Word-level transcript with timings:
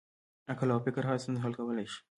عقل 0.51 0.69
او 0.73 0.79
فکر 0.85 1.01
هره 1.07 1.21
ستونزه 1.23 1.41
حل 1.43 1.53
کولی 1.59 1.85
شي. 1.91 1.99